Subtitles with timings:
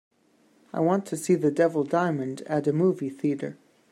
[0.73, 3.59] I want to see The Devil Diamond at a movie theatre.